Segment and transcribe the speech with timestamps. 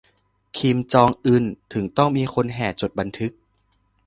[0.57, 1.43] 'คิมจองอึน'
[1.73, 3.31] ถึงต้องมีคนแห่จดบันทึก